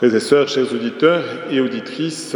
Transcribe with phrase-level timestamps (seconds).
[0.00, 2.34] Frères et sœurs, chers auditeurs et auditrices,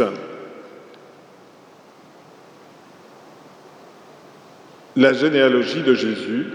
[4.95, 6.45] la généalogie de Jésus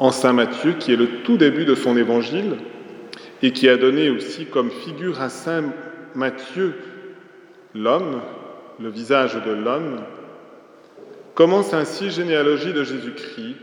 [0.00, 2.56] en Saint Matthieu, qui est le tout début de son évangile
[3.40, 5.72] et qui a donné aussi comme figure à Saint
[6.16, 6.74] Matthieu
[7.72, 8.20] l'homme,
[8.80, 10.00] le visage de l'homme,
[11.36, 13.58] commence ainsi généalogie de Jésus-Christ,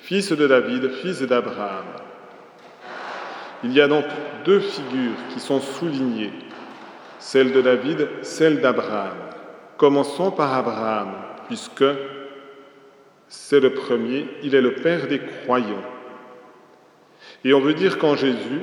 [0.00, 2.01] fils de David, fils d'Abraham.
[3.64, 4.04] Il y a donc
[4.44, 6.32] deux figures qui sont soulignées,
[7.20, 9.16] celle de David, celle d'Abraham.
[9.76, 11.12] Commençons par Abraham,
[11.46, 11.84] puisque
[13.28, 15.84] c'est le premier, il est le Père des croyants.
[17.44, 18.62] Et on veut dire qu'en Jésus,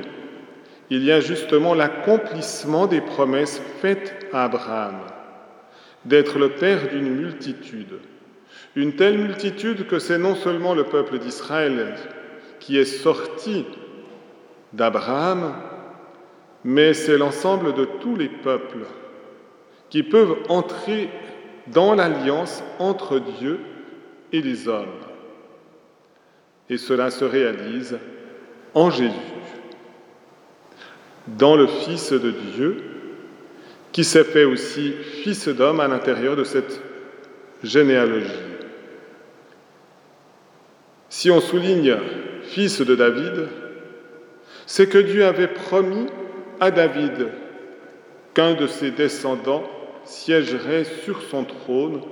[0.90, 4.98] il y a justement l'accomplissement des promesses faites à Abraham,
[6.04, 8.00] d'être le Père d'une multitude.
[8.76, 11.96] Une telle multitude que c'est non seulement le peuple d'Israël
[12.58, 13.64] qui est sorti
[14.72, 15.54] d'Abraham,
[16.64, 18.86] mais c'est l'ensemble de tous les peuples
[19.88, 21.10] qui peuvent entrer
[21.66, 23.60] dans l'alliance entre Dieu
[24.32, 24.86] et les hommes.
[26.68, 27.98] Et cela se réalise
[28.74, 29.10] en Jésus,
[31.26, 32.84] dans le Fils de Dieu,
[33.92, 36.80] qui s'est fait aussi Fils d'homme à l'intérieur de cette
[37.64, 38.30] généalogie.
[41.08, 41.96] Si on souligne
[42.44, 43.48] Fils de David,
[44.72, 46.06] c'est que Dieu avait promis
[46.60, 47.26] à David
[48.34, 49.68] qu'un de ses descendants
[50.04, 52.02] siégerait sur son trône,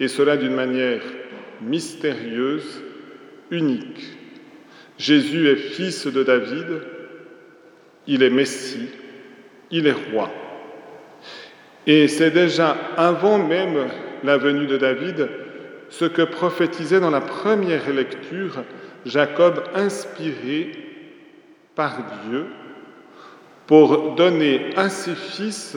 [0.00, 1.02] et cela d'une manière
[1.60, 2.82] mystérieuse,
[3.50, 4.04] unique.
[4.96, 6.80] Jésus est fils de David,
[8.06, 8.88] il est Messie,
[9.70, 10.30] il est roi.
[11.86, 13.88] Et c'est déjà avant même
[14.24, 15.28] la venue de David
[15.90, 18.64] ce que prophétisait dans la première lecture
[19.04, 20.91] Jacob inspiré
[21.74, 22.46] par Dieu
[23.66, 25.76] pour donner à ses fils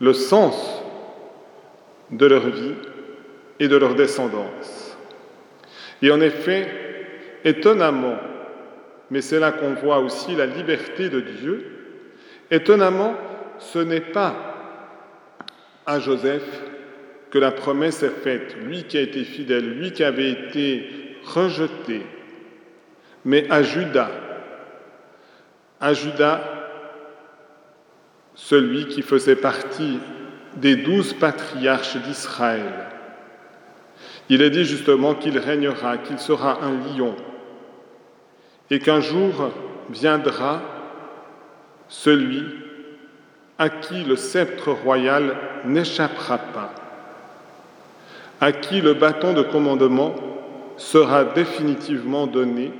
[0.00, 0.82] le sens
[2.10, 2.74] de leur vie
[3.60, 4.96] et de leur descendance.
[6.00, 6.68] Et en effet,
[7.44, 8.16] étonnamment,
[9.10, 11.66] mais c'est là qu'on voit aussi la liberté de Dieu,
[12.50, 13.14] étonnamment,
[13.58, 14.34] ce n'est pas
[15.86, 16.62] à Joseph
[17.30, 22.02] que la promesse est faite, lui qui a été fidèle, lui qui avait été rejeté,
[23.28, 24.10] mais à Judas,
[25.82, 26.40] à Judas,
[28.34, 30.00] celui qui faisait partie
[30.56, 32.86] des douze patriarches d'Israël.
[34.30, 37.16] Il est dit justement qu'il régnera, qu'il sera un lion,
[38.70, 39.50] et qu'un jour
[39.90, 40.62] viendra
[41.86, 42.46] celui
[43.58, 46.74] à qui le sceptre royal n'échappera pas,
[48.40, 50.14] à qui le bâton de commandement
[50.78, 52.72] sera définitivement donné.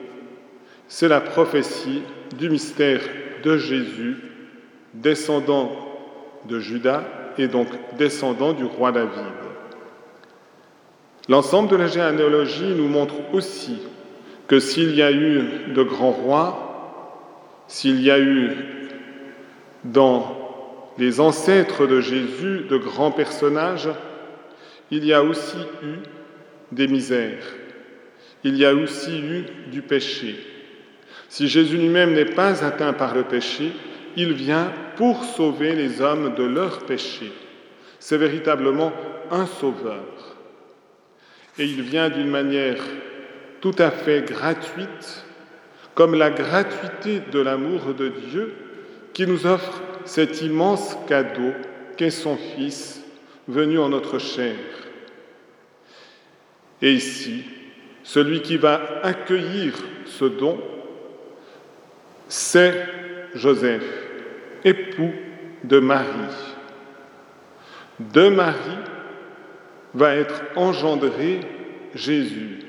[0.88, 2.02] C'est la prophétie
[2.38, 3.00] du mystère
[3.44, 4.16] de Jésus,
[4.94, 5.70] descendant
[6.48, 7.04] de Judas
[7.36, 7.68] et donc
[7.98, 9.12] descendant du roi David.
[11.28, 13.78] L'ensemble de la généalogie nous montre aussi
[14.46, 18.50] que s'il y a eu de grands rois, s'il y a eu
[19.84, 20.36] dans
[20.96, 23.90] les ancêtres de Jésus de grands personnages,
[24.90, 25.98] il y a aussi eu
[26.72, 27.44] des misères,
[28.42, 30.57] il y a aussi eu du péché.
[31.28, 33.72] Si Jésus lui-même n'est pas atteint par le péché,
[34.16, 37.32] il vient pour sauver les hommes de leur péché.
[37.98, 38.92] C'est véritablement
[39.30, 40.04] un sauveur.
[41.58, 42.82] Et il vient d'une manière
[43.60, 45.24] tout à fait gratuite,
[45.94, 48.54] comme la gratuité de l'amour de Dieu
[49.12, 51.52] qui nous offre cet immense cadeau
[51.96, 53.02] qu'est son Fils
[53.48, 54.56] venu en notre chair.
[56.80, 57.42] Et ici,
[58.04, 59.74] celui qui va accueillir
[60.06, 60.60] ce don,
[62.28, 62.86] c'est
[63.34, 63.84] Joseph,
[64.64, 65.12] époux
[65.64, 66.54] de Marie.
[68.00, 68.84] De Marie
[69.94, 71.40] va être engendré
[71.94, 72.60] Jésus.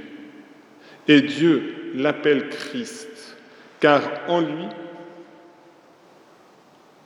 [1.08, 3.38] Et Dieu l'appelle Christ,
[3.80, 4.68] car en lui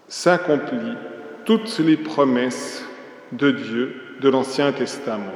[0.07, 0.97] s'accomplissent
[1.45, 2.85] toutes les promesses
[3.31, 5.33] de Dieu de l'Ancien Testament.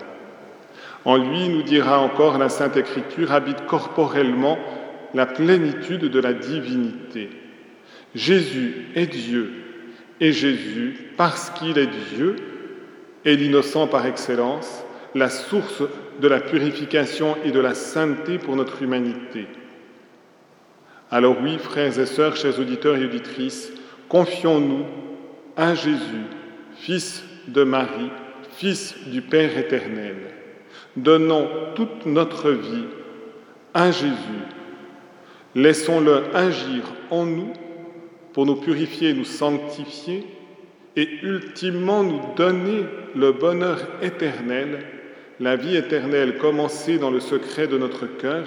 [1.03, 4.57] En lui, nous dira encore la Sainte Écriture, habite corporellement
[5.13, 7.29] la plénitude de la divinité.
[8.15, 9.51] Jésus est Dieu,
[10.19, 12.35] et Jésus, parce qu'il est Dieu,
[13.25, 14.83] est l'innocent par excellence,
[15.15, 15.83] la source
[16.21, 19.47] de la purification et de la sainteté pour notre humanité.
[21.09, 23.71] Alors oui, frères et sœurs, chers auditeurs et auditrices,
[24.09, 24.85] confions-nous
[25.55, 26.25] à Jésus,
[26.75, 28.11] Fils de Marie,
[28.51, 30.15] Fils du Père éternel.
[30.95, 32.85] Donnons toute notre vie
[33.73, 34.43] à Jésus.
[35.57, 37.51] Laissons-le agir en nous
[38.33, 40.23] pour nous purifier, nous sanctifier
[40.95, 44.85] et ultimement nous donner le bonheur éternel,
[45.39, 48.43] la vie éternelle commencée dans le secret de notre cœur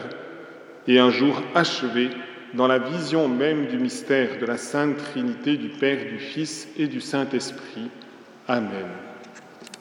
[0.86, 2.10] et un jour achevée
[2.54, 6.86] dans la vision même du mystère de la Sainte Trinité du Père, du Fils et
[6.86, 7.90] du Saint-Esprit.
[8.46, 9.09] Amen.